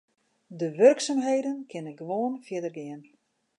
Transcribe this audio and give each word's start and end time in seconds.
De 0.59 0.67
wurksumheden 0.79 1.59
kinne 1.71 1.93
gewoan 1.99 2.33
fierder 2.45 2.73
gean. 2.79 3.01